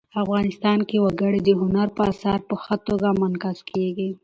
[0.23, 4.09] افغانستان کې وګړي د هنر په اثار کې په ښه توګه منعکس کېږي.